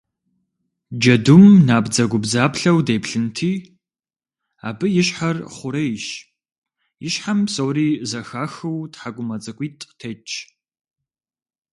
Джэдум 0.99 1.45
набдзэгубдзаплъэу 1.67 2.79
деплъынти, 2.87 3.51
абы 4.67 4.87
и 5.01 5.03
щхьэр 5.07 5.37
хъурейщ, 5.53 6.05
и 7.07 7.09
щхьэм 7.13 7.39
псори 7.45 7.87
зэхахыу 8.09 8.79
тхьэкӏумэ 8.93 9.35
цӏыкӏуитӏ 9.43 9.89
тетщ. 9.99 10.29